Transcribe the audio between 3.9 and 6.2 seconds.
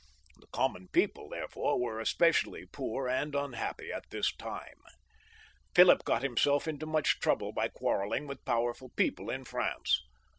at this time. Philip